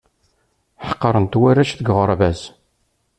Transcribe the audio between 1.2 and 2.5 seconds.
warrac deg uɣerbaz.